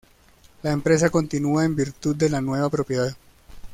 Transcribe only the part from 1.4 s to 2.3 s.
en virtud de